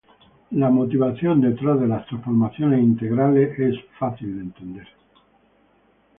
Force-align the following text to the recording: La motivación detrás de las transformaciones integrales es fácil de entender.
La 0.49 0.71
motivación 0.71 1.41
detrás 1.41 1.79
de 1.79 1.87
las 1.87 2.07
transformaciones 2.07 2.81
integrales 2.81 3.59
es 3.59 3.75
fácil 3.99 4.35
de 4.35 4.41
entender. 4.41 4.87